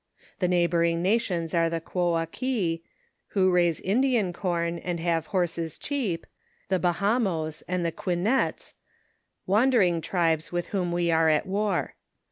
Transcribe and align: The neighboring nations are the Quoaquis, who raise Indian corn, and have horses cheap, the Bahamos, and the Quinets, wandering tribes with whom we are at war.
The 0.39 0.47
neighboring 0.47 1.03
nations 1.03 1.53
are 1.53 1.69
the 1.69 1.79
Quoaquis, 1.79 2.81
who 3.33 3.51
raise 3.51 3.79
Indian 3.79 4.33
corn, 4.33 4.79
and 4.79 4.99
have 4.99 5.27
horses 5.27 5.77
cheap, 5.77 6.25
the 6.69 6.79
Bahamos, 6.79 7.61
and 7.67 7.85
the 7.85 7.91
Quinets, 7.91 8.73
wandering 9.45 10.01
tribes 10.01 10.51
with 10.51 10.69
whom 10.69 10.91
we 10.91 11.11
are 11.11 11.29
at 11.29 11.45
war. 11.45 11.93